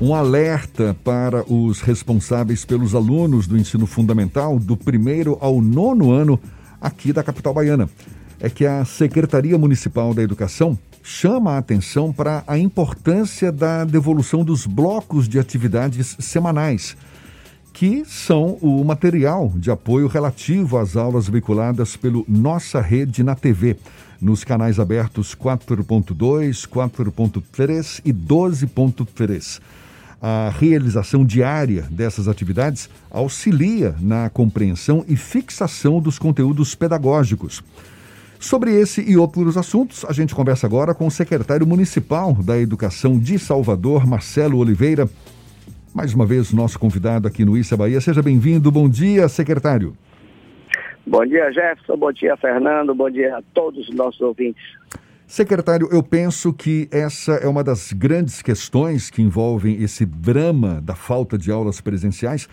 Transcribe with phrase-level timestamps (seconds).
[0.00, 6.38] um alerta para os responsáveis pelos alunos do ensino fundamental do primeiro ao nono ano
[6.80, 7.88] aqui da capital baiana.
[8.40, 14.42] É que a Secretaria Municipal da Educação chama a atenção para a importância da devolução
[14.42, 16.96] dos blocos de atividades semanais,
[17.72, 23.76] que são o material de apoio relativo às aulas veiculadas pelo Nossa Rede na TV,
[24.20, 29.60] nos canais abertos 4.2, 4.3 e 12.3
[30.20, 37.62] a realização diária dessas atividades auxilia na compreensão e fixação dos conteúdos pedagógicos.
[38.38, 43.18] Sobre esse e outros assuntos, a gente conversa agora com o secretário municipal da Educação
[43.18, 45.08] de Salvador, Marcelo Oliveira.
[45.94, 48.00] Mais uma vez, nosso convidado aqui no Issa Bahia.
[48.00, 48.70] Seja bem-vindo.
[48.70, 49.96] Bom dia, secretário.
[51.06, 51.96] Bom dia, Jefferson.
[51.96, 52.94] Bom dia, Fernando.
[52.94, 54.62] Bom dia a todos os nossos ouvintes.
[55.26, 60.94] Secretário, eu penso que essa é uma das grandes questões que envolvem esse drama da
[60.94, 62.46] falta de aulas presenciais,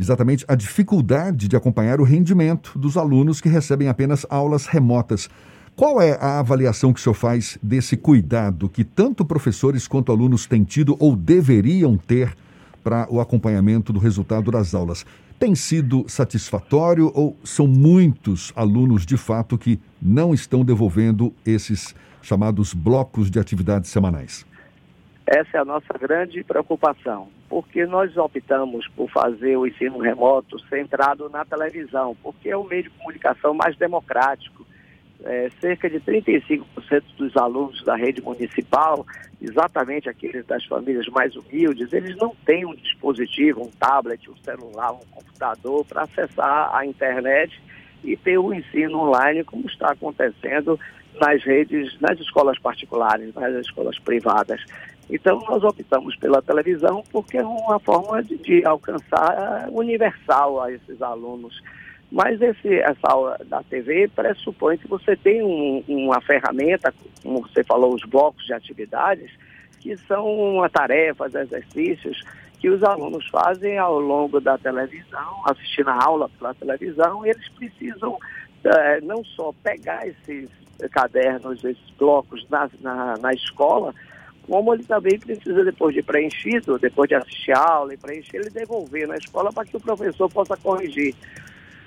[0.00, 5.28] exatamente a dificuldade de acompanhar o rendimento dos alunos que recebem apenas aulas remotas.
[5.76, 10.46] Qual é a avaliação que o senhor faz desse cuidado que tanto professores quanto alunos
[10.46, 12.34] têm tido ou deveriam ter
[12.82, 15.04] para o acompanhamento do resultado das aulas?
[15.38, 22.72] Tem sido satisfatório ou são muitos alunos de fato que não estão devolvendo esses chamados
[22.72, 24.46] blocos de atividades semanais?
[25.26, 31.30] Essa é a nossa grande preocupação, porque nós optamos por fazer o ensino remoto centrado
[31.30, 34.66] na televisão, porque é o meio de comunicação mais democrático.
[35.24, 36.66] É, cerca de 35%
[37.16, 39.06] dos alunos da rede municipal,
[39.40, 44.92] exatamente aqueles das famílias mais humildes, eles não têm um dispositivo, um tablet, um celular,
[44.92, 47.58] um computador para acessar a internet
[48.02, 50.78] e ter o ensino online como está acontecendo
[51.20, 54.60] nas redes, nas escolas particulares, nas escolas privadas.
[55.08, 61.00] Então, nós optamos pela televisão porque é uma forma de, de alcançar universal a esses
[61.02, 61.62] alunos.
[62.10, 67.64] Mas esse, essa aula da TV pressupõe que você tem um, uma ferramenta, como você
[67.64, 69.30] falou, os blocos de atividades,
[69.80, 72.22] que são tarefas, exercícios
[72.64, 78.16] que os alunos fazem ao longo da televisão, assistindo a aula pela televisão, eles precisam
[78.64, 80.48] é, não só pegar esses
[80.90, 83.94] cadernos, esses blocos na, na, na, escola,
[84.46, 88.50] como ele também precisa, depois de preenchido, depois de assistir a aula e preencher, ele
[88.50, 91.14] devolver na escola para que o professor possa corrigir.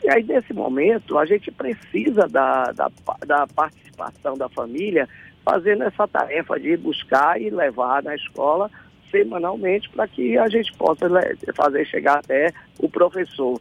[0.03, 2.89] E aí, nesse momento, a gente precisa da, da,
[3.25, 5.07] da participação da família
[5.43, 8.69] fazendo essa tarefa de buscar e levar na escola
[9.09, 11.07] semanalmente para que a gente possa
[11.55, 13.59] fazer chegar até o professor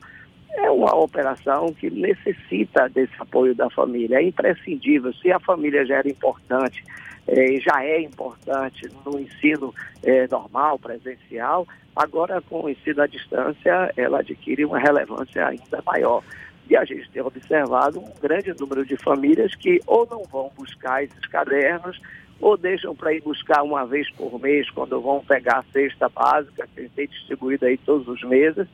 [0.57, 5.13] é uma operação que necessita desse apoio da família, é imprescindível.
[5.15, 6.83] Se a família já era importante,
[7.29, 13.93] eh, já é importante no ensino eh, normal, presencial, agora com o ensino à distância,
[13.97, 16.23] ela adquire uma relevância ainda maior.
[16.69, 21.05] E a gente tem observado um grande número de famílias que ou não vão buscar
[21.05, 22.01] esses cadernos,
[22.41, 26.69] ou deixam para ir buscar uma vez por mês, quando vão pegar a cesta básica,
[26.75, 28.67] que tem distribuída aí todos os meses,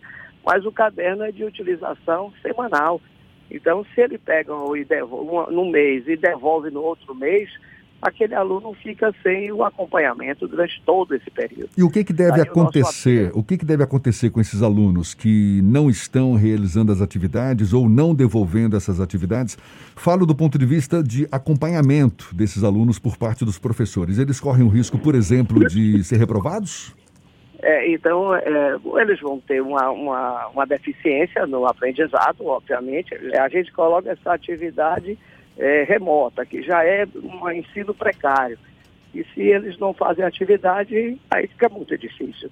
[0.45, 3.01] mas o caderno é de utilização semanal.
[3.51, 7.51] Então, se ele pega e devolve, no mês e devolve no outro mês,
[8.03, 11.71] aquele aluno fica sem o acompanhamento durante todo esse período.
[11.79, 13.31] E o que, que deve Aí acontecer?
[13.33, 17.73] O, o que, que deve acontecer com esses alunos que não estão realizando as atividades
[17.73, 19.57] ou não devolvendo essas atividades?
[19.95, 24.19] Falo do ponto de vista de acompanhamento desses alunos por parte dos professores.
[24.19, 26.93] Eles correm o risco, por exemplo, de ser reprovados?
[27.63, 33.15] É, então, é, eles vão ter uma, uma, uma, deficiência no aprendizado, obviamente.
[33.37, 35.17] A gente coloca essa atividade
[35.57, 38.59] é, remota, que já é um ensino precário.
[39.15, 42.51] E se eles não fazem atividade, aí fica muito difícil.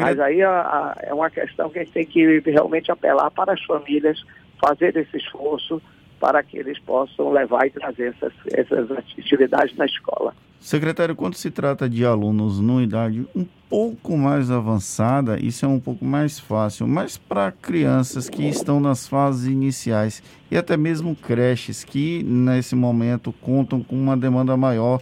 [0.00, 3.52] Mas aí a, a, é uma questão que a gente tem que realmente apelar para
[3.52, 4.20] as famílias
[4.60, 5.80] fazer esse esforço
[6.18, 10.34] para que eles possam levar e trazer essas, essas atividades na escola.
[10.60, 15.78] Secretário, quando se trata de alunos numa idade um pouco mais avançada, isso é um
[15.78, 21.84] pouco mais fácil, mas para crianças que estão nas fases iniciais e até mesmo creches
[21.84, 25.00] que nesse momento contam com uma demanda maior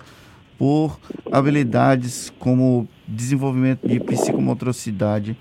[0.59, 0.99] por
[1.33, 5.37] habilidades como desenvolvimento de psicomotricidade,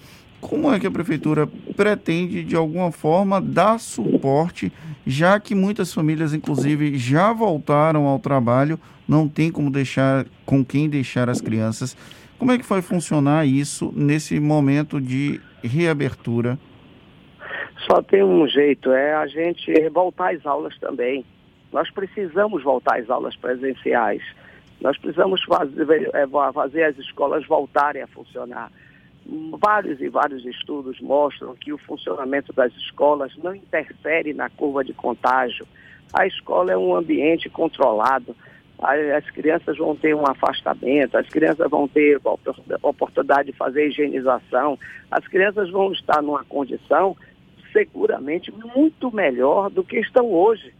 [0.48, 4.72] como é que a prefeitura pretende, de alguma forma, dar suporte,
[5.06, 10.88] já que muitas famílias, inclusive, já voltaram ao trabalho, não tem como deixar com quem
[10.88, 11.98] deixar as crianças.
[12.38, 16.60] Como é que vai funcionar isso nesse momento de reabertura?
[17.90, 21.26] Só tem um jeito, é a gente voltar às aulas também.
[21.74, 24.22] Nós precisamos voltar às aulas presenciais.
[24.80, 28.72] Nós precisamos fazer, é, fazer as escolas voltarem a funcionar.
[29.28, 34.94] Vários e vários estudos mostram que o funcionamento das escolas não interfere na curva de
[34.94, 35.68] contágio.
[36.14, 38.36] A escola é um ambiente controlado,
[38.78, 44.78] as crianças vão ter um afastamento, as crianças vão ter a oportunidade de fazer higienização,
[45.10, 47.18] as crianças vão estar numa condição
[47.72, 50.74] seguramente muito melhor do que estão hoje.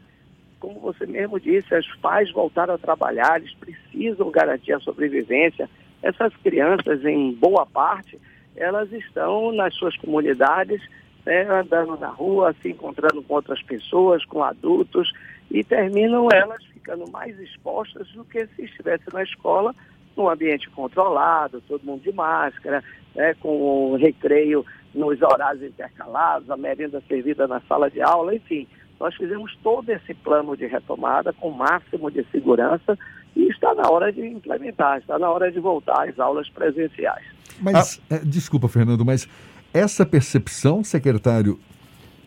[0.60, 5.70] Como você mesmo disse, os pais voltaram a trabalhar, eles precisam garantir a sobrevivência.
[6.02, 8.20] Essas crianças, em boa parte,
[8.56, 10.82] elas estão nas suas comunidades,
[11.26, 15.12] né, andando na rua, se encontrando com outras pessoas, com adultos,
[15.52, 19.74] e terminam elas ficando mais expostas do que se estivesse na escola,
[20.16, 27.02] num ambiente controlado, todo mundo de máscara, né, com recreio nos horários intercalados, a merenda
[27.08, 28.68] servida na sala de aula, enfim.
[29.00, 32.98] Nós fizemos todo esse plano de retomada com o máximo de segurança
[33.36, 37.26] e está na hora de implementar, está na hora de voltar às aulas presenciais.
[37.62, 38.16] Mas, ah.
[38.16, 39.28] é, desculpa, Fernando, mas
[39.74, 41.60] essa percepção, secretário,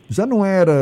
[0.09, 0.73] já não era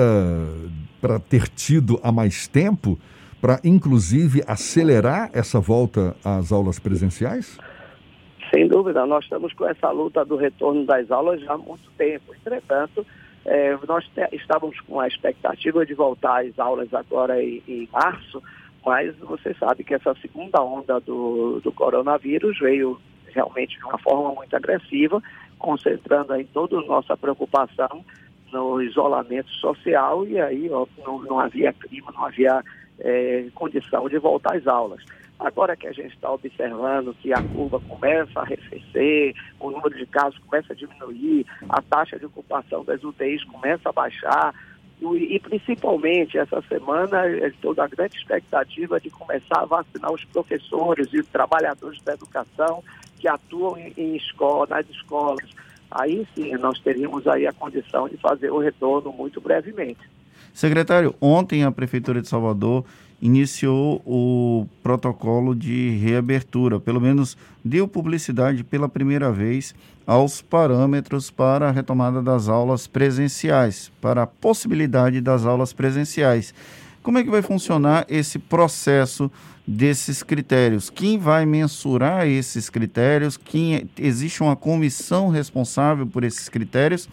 [1.00, 2.98] para ter tido há mais tempo?
[3.40, 7.58] para, inclusive, acelerar essa volta às aulas presenciais?
[8.52, 12.34] Sem dúvida, nós estamos com essa luta do retorno das aulas já há muito tempo.
[12.34, 13.06] Entretanto,
[13.44, 18.42] é, nós te, estávamos com a expectativa de voltar às aulas agora em, em, março,
[18.86, 24.32] mas você sabe que essa segunda onda do, do coronavírus veio realmente de uma forma
[24.32, 25.20] muito agressiva,
[25.58, 28.04] concentrando aí toda a nossa preocupação
[28.52, 32.62] no isolamento social e aí ó, não, não havia clima, não havia
[33.00, 35.02] é, condição de voltar às aulas.
[35.36, 40.06] Agora que a gente está observando que a curva começa a arrefecer, o número de
[40.06, 44.54] casos começa a diminuir, a taxa de ocupação das UTIs começa a baixar,
[45.00, 51.20] e, principalmente essa semana estou da grande expectativa de começar a vacinar os professores e
[51.20, 52.82] os trabalhadores da educação
[53.18, 55.48] que atuam em, em escola, nas escolas.
[55.90, 60.00] Aí sim nós teríamos aí a condição de fazer o retorno muito brevemente.
[60.52, 62.84] Secretário, ontem a Prefeitura de Salvador
[63.20, 69.74] iniciou o protocolo de reabertura, pelo menos deu publicidade pela primeira vez
[70.06, 76.54] aos parâmetros para a retomada das aulas presenciais, para a possibilidade das aulas presenciais.
[77.06, 79.30] Como é que vai funcionar esse processo
[79.64, 80.90] desses critérios?
[80.90, 83.36] Quem vai mensurar esses critérios?
[83.36, 87.08] Quem existe uma comissão responsável por esses critérios?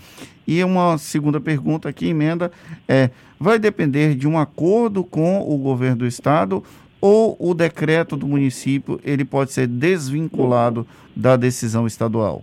[0.48, 2.51] E uma segunda pergunta que emenda
[2.88, 6.63] é: vai depender de um acordo com o governo do estado
[7.00, 12.42] ou o decreto do município ele pode ser desvinculado da decisão estadual?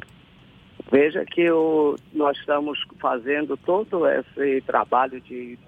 [0.89, 5.59] Veja que o, nós estamos fazendo todo esse trabalho de,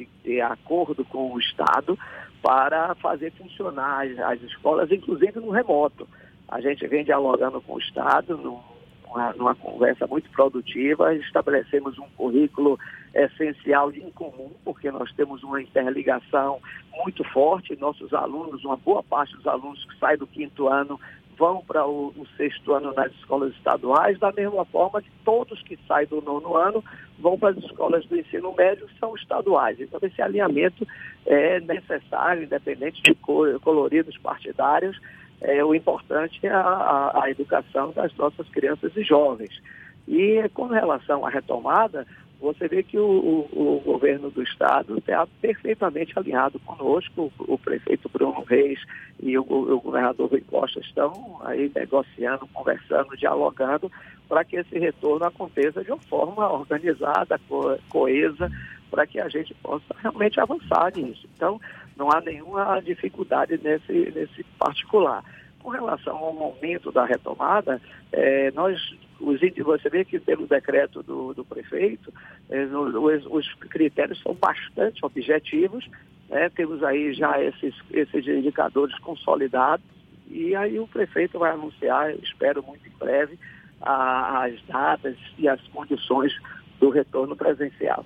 [0.00, 1.98] de, de acordo com o Estado
[2.42, 6.08] para fazer funcionar as, as, escolas, inclusive no remoto.
[6.48, 12.78] A gente vem dialogando com o Estado numa, numa conversa muito produtiva, estabelecemos um currículo
[13.14, 16.60] essencial de incomum, porque nós temos uma interligação
[17.04, 20.98] muito forte, nossos alunos, uma boa parte dos alunos que saem do quinto ano
[21.40, 25.78] vão para o, o, sexto ano nas escolas estaduais, da mesma forma que todos que
[25.88, 26.84] saem do nono ano
[27.18, 29.80] vão para as escolas do ensino médio são estaduais.
[29.80, 30.86] Então, esse alinhamento
[31.24, 35.00] é necessário, independente de coloridos partidários,
[35.40, 39.62] é, o importante é a, a, a educação das nossas crianças e jovens.
[40.06, 42.06] E com relação à retomada,
[42.40, 47.58] você vê que o, o, o, governo do estado está perfeitamente alinhado conosco, o, o
[47.58, 48.80] prefeito Bruno Reis
[49.22, 53.92] e o, governador Rui Costa estão aí negociando, conversando, dialogando
[54.26, 58.50] para que esse retorno aconteça de uma forma organizada, co coesa,
[58.90, 61.28] para que a gente possa realmente avançar nisso.
[61.36, 61.60] Então,
[61.96, 65.22] não há nenhuma dificuldade nesse, nesse particular.
[65.62, 67.80] Com relação ao momento da retomada,
[68.12, 68.80] é, nós
[69.20, 72.12] os, você vê que pelo decreto do, do prefeito,
[72.48, 75.88] é, os, os, critérios são bastante objetivos,
[76.28, 76.48] né?
[76.50, 79.84] temos aí já esses, esses indicadores consolidados,
[80.28, 83.38] e aí o prefeito vai anunciar, espero muito em breve,
[83.80, 86.32] a, as datas e as condições
[86.78, 88.04] do retorno presencial.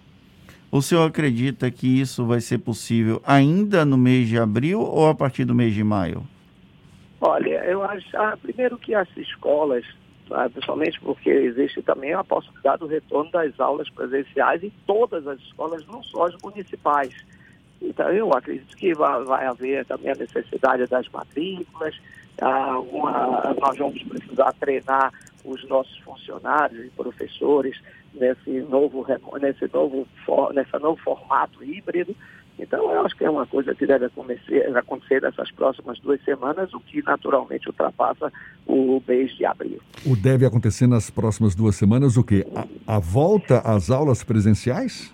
[0.71, 5.15] O senhor acredita que isso vai ser possível ainda no mês de abril ou a
[5.15, 6.27] partir do mês de maio?
[7.21, 9.85] Olha, eu acho, ah, primeiro que as escolas,
[10.53, 15.87] principalmente porque existe também a possibilidade do retorno das aulas presenciais em todas as escolas,
[15.87, 17.15] não só as municipais.
[17.81, 21.95] Então, eu acredito que vai, vai haver também a necessidade das matrículas,
[22.41, 25.13] ah, uma, nós vamos precisar treinar
[25.45, 27.81] os nossos funcionários e professores
[28.15, 29.07] nesse novo,
[29.41, 30.07] nesse novo,
[30.53, 32.17] nesse novo formato híbrido.
[32.59, 36.81] Então, eu acho que é uma coisa que deve acontecer, nessas próximas duas semanas, o
[36.81, 38.33] que naturalmente ultrapassa
[38.67, 39.81] o mês de abril.
[40.07, 42.47] O deve acontecer nas próximas duas semanas o quê?
[42.55, 45.13] A, a volta às aulas presenciais?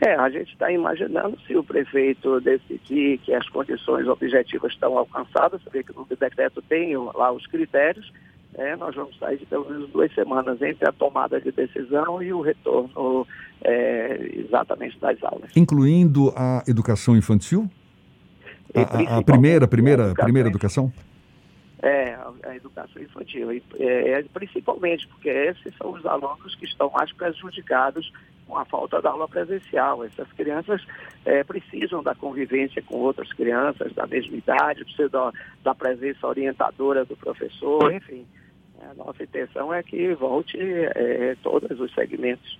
[0.00, 5.60] É, a gente está imaginando se o prefeito decidir que as condições objetivas estão alcançadas,
[5.60, 8.12] você vê que no decreto tem lá os critérios,
[8.54, 12.32] é, nós vamos sair de pelo menos duas semanas entre a tomada de decisão e
[12.32, 13.26] o retorno
[13.62, 15.50] é, exatamente das aulas.
[15.56, 17.70] Incluindo a educação infantil?
[18.74, 20.92] A, a, primeira, primeira, educação, primeira educação?
[21.82, 23.50] É, a, educação infantil.
[23.50, 28.12] É, é, principalmente porque esses são os alunos que estão mais prejudicados
[28.48, 30.02] com a falta da aula presencial.
[30.02, 30.82] Essas crianças
[31.24, 37.04] é, precisam da convivência com outras crianças da mesma idade, precisam da, da presença orientadora
[37.04, 38.26] do professor, enfim.
[38.90, 42.58] A nossa intenção é que volte é, todos os segmentos.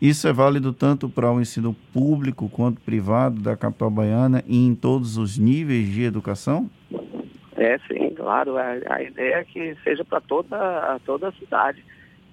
[0.00, 4.74] Isso é válido tanto para o ensino público quanto privado da capital baiana e em
[4.74, 6.70] todos os níveis de educação?
[7.56, 8.58] É, sim, claro.
[8.58, 11.82] A, a ideia é que seja para toda, toda a cidade,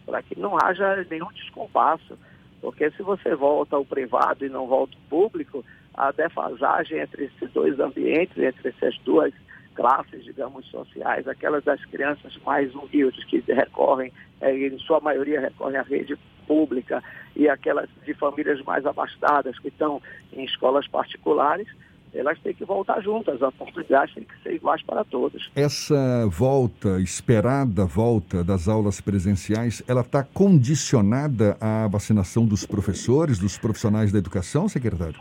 [0.05, 2.17] para que não haja nenhum descompasso.
[2.63, 7.51] Porque se você volta ao privado e não volta ao público, a defasagem entre esses
[7.51, 9.33] dois ambientes, entre essas duas
[9.75, 15.75] classes, digamos, sociais, aquelas das crianças mais humildes que recorrem, é, em sua maioria recorrem
[15.75, 16.17] à rede
[16.47, 17.03] pública,
[17.35, 20.01] e aquelas de famílias mais abastadas que estão
[20.31, 21.67] em escolas particulares,
[22.13, 25.49] elas têm que voltar juntas, as oportunidades têm que ser iguais para todos.
[25.55, 33.57] Essa volta, esperada volta das aulas presenciais, ela está condicionada à vacinação dos professores, dos
[33.57, 35.19] profissionais da educação, secretário?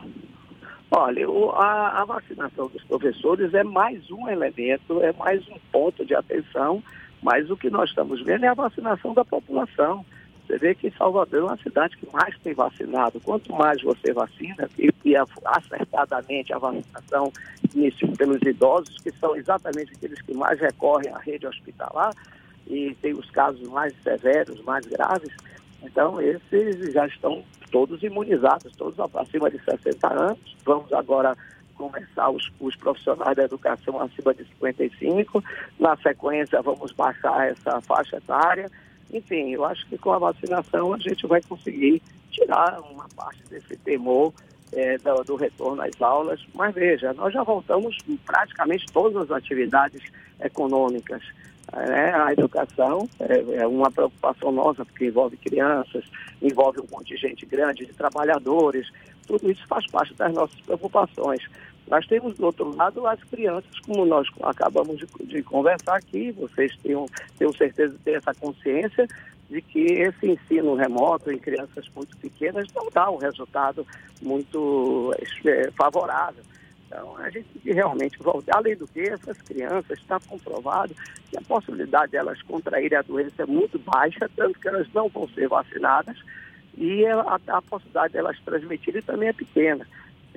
[0.91, 6.15] Olha, a, a, vacinação dos professores é mais um elemento, é mais um ponto de
[6.15, 6.83] atenção,
[7.23, 10.05] mas o que nós estamos vendo é a vacinação da população.
[10.47, 13.21] Você vê que Salvador é uma cidade que mais tem vacinado.
[13.21, 17.33] Quanto mais você vacina, e, e acertadamente a vacinação
[17.75, 22.13] inicia pelos idosos, que são exatamente aqueles que mais recorrem à rede hospitalar,
[22.67, 25.35] e tem os casos mais severos, mais graves,
[25.83, 30.57] então esses já estão todos imunizados, todos acima de 60 anos.
[30.65, 31.37] Vamos agora
[31.75, 35.43] começar os, os, profissionais da educação acima de 55.
[35.81, 38.71] Na sequência, vamos baixar essa faixa etária.
[39.13, 43.77] Enfim, eu acho que com a vacinação a gente vai conseguir tirar uma parte desse
[43.77, 44.33] temor
[44.73, 46.41] é, do, do, retorno às aulas.
[46.55, 50.03] Mas veja, nós já voltamos praticamente todas as atividades
[50.41, 51.23] econômicas.
[51.73, 52.15] Né?
[52.15, 56.05] A educação é, é, uma preocupação nossa, porque envolve crianças,
[56.41, 58.91] envolve um contingente grande de trabalhadores,
[59.27, 61.43] tudo isso faz parte das nossas preocupações.
[61.89, 66.77] Nós temos, do outro lado, as crianças, como nós acabamos de, de conversar aqui, vocês
[66.83, 67.07] tenham,
[67.39, 69.07] tenham certeza de ter essa consciência
[69.51, 73.87] de que esse ensino remoto em crianças muito pequenas não dá um resultado
[74.23, 76.43] muito é, favorável.
[76.87, 78.19] Então, a gente realmente.
[78.55, 80.95] Além do que, essas crianças, está comprovado
[81.31, 85.09] que a possibilidade delas de contraírem a doença é muito baixa, tanto que elas não
[85.09, 86.17] vão ser vacinadas,
[86.77, 89.87] e a, a possibilidade delas de transmitirem também é pequena.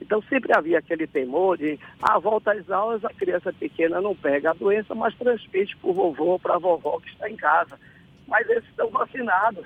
[0.01, 4.51] Então, sempre havia aquele temor de, ah, volta às aulas, a criança pequena não pega
[4.51, 7.79] a doença, mas transmite para o vovô ou para a vovó que está em casa.
[8.27, 9.65] Mas eles estão vacinados.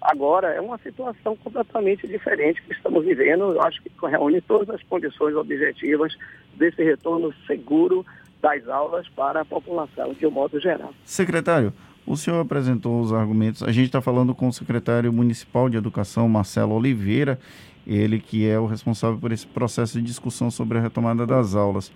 [0.00, 3.52] Agora, é uma situação completamente diferente que estamos vivendo.
[3.52, 6.12] Eu acho que reúne todas as condições objetivas
[6.54, 8.04] desse retorno seguro
[8.40, 10.92] das aulas para a população, de um modo geral.
[11.04, 11.72] Secretário,
[12.04, 13.62] o senhor apresentou os argumentos.
[13.62, 17.38] A gente está falando com o secretário municipal de Educação, Marcelo Oliveira,
[17.86, 21.92] ele que é o responsável por esse processo de discussão sobre a retomada das aulas.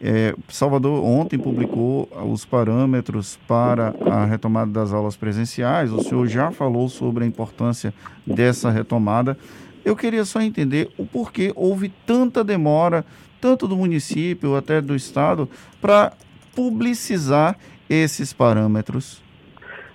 [0.00, 5.92] É, Salvador ontem publicou os parâmetros para a retomada das aulas presenciais.
[5.92, 7.92] O senhor já falou sobre a importância
[8.24, 9.36] dessa retomada.
[9.84, 13.04] Eu queria só entender o porquê houve tanta demora,
[13.40, 15.48] tanto do município até do estado,
[15.80, 16.12] para
[16.54, 17.56] publicizar
[17.90, 19.22] esses parâmetros.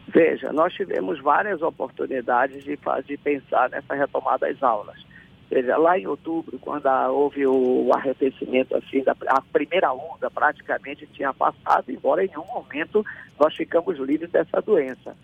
[0.07, 5.12] Veja, nós tivemos várias oportunidades de, de pensar nessa retomada das aulas
[5.53, 11.33] seja, lá em outubro, quando houve o arrefecimento, assim, da, a primeira onda praticamente tinha
[11.33, 13.05] passado, embora em nenhum momento
[13.39, 15.15] nós ficamos livres dessa doença.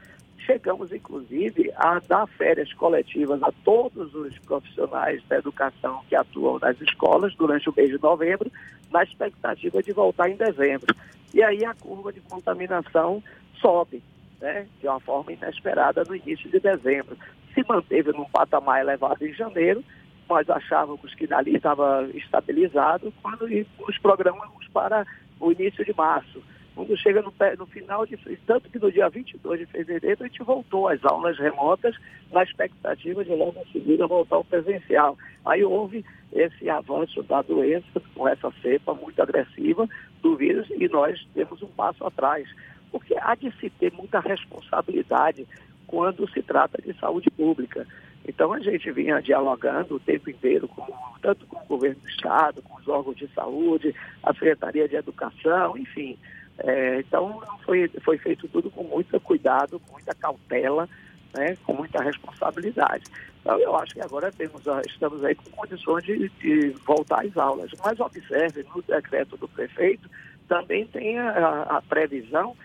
[0.46, 6.80] Chegamos, inclusive, a dar férias coletivas a todos os profissionais da educação que atuam nas
[6.82, 8.52] escolas durante o mês de novembro,
[8.92, 10.96] na expectativa de voltar em dezembro.
[11.34, 13.22] E aí a curva de contaminação
[13.60, 14.02] sobe,
[14.40, 17.18] né, de uma forma inesperada no início de dezembro.
[17.54, 19.84] Se manteve num patamar elevado em janeiro,
[20.30, 25.06] nós achávamos que dali estava estabilizado quando nos programamos para
[25.40, 26.42] o início de março.
[26.76, 30.44] Quando chega no, no, final de tanto que no dia 22 de fevereiro a gente
[30.44, 31.96] voltou às aulas remotas
[32.32, 35.18] na expectativa de logo em seguida voltar ao presencial.
[35.46, 39.90] Aí houve esse avanço da doença com essa cepa muito agressiva
[40.22, 42.48] do vírus e nós temos um passo atrás.
[42.92, 45.46] Porque há de se ter muita responsabilidade
[45.86, 47.86] quando se trata de saúde pública.
[48.28, 50.86] Então a gente vinha dialogando o tempo inteiro, com,
[51.22, 55.78] tanto com o governo do Estado, com os órgãos de saúde, a Secretaria de Educação,
[55.78, 56.18] enfim.
[56.60, 60.88] É, então foi, foi feito tudo com muito cuidado, com muita cautela,
[61.34, 63.04] né, com muita responsabilidade.
[63.42, 67.72] Então eu acho que agora temos, estamos aí com condições de, de voltar às aulas.
[67.84, 70.10] Mas observe, no decreto do prefeito
[70.48, 72.56] também tem a, a previsão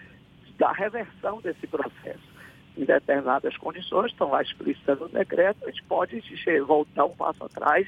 [0.59, 2.34] da reversão desse processo
[2.77, 6.23] em determinadas condições, estão lá explícitas no decreto, a gente pode
[6.67, 7.87] voltar um passo atrás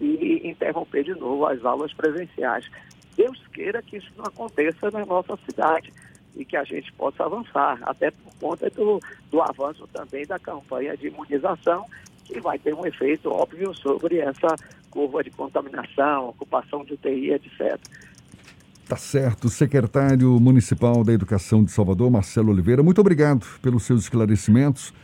[0.00, 2.68] e interromper de novo as aulas presenciais.
[3.16, 5.92] Deus queira que isso não aconteça na nossa cidade
[6.36, 10.96] e que a gente possa avançar, até por conta do, do avanço também da campanha
[10.96, 11.84] de imunização,
[12.24, 14.54] que vai ter um efeito óbvio sobre essa
[14.88, 17.78] curva de contaminação, ocupação de UTI, etc.
[18.88, 19.50] Tá certo.
[19.50, 24.94] Secretário Municipal da Educação de Salvador, Marcelo Oliveira, muito obrigado pelos seus esclarecimentos.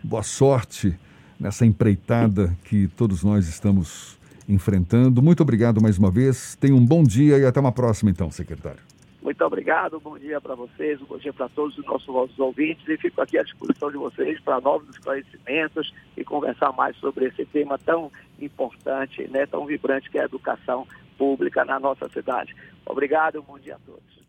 [0.00, 0.96] Boa sorte
[1.40, 4.16] nessa empreitada que todos nós estamos
[4.48, 5.20] enfrentando.
[5.20, 6.54] Muito obrigado mais uma vez.
[6.54, 8.78] Tenha um bom dia e até uma próxima, então, secretário.
[9.20, 12.88] Muito obrigado, bom dia para vocês, um bom dia para todos os nossos, nossos ouvintes
[12.88, 17.44] e fico aqui à disposição de vocês para novos esclarecimentos e conversar mais sobre esse
[17.46, 20.86] tema tão importante, né, tão vibrante que é a educação
[21.18, 22.54] pública na nossa cidade.
[22.86, 24.21] Obrigado, bom dia a todos.